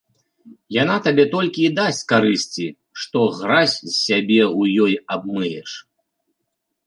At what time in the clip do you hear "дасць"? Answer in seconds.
1.79-1.99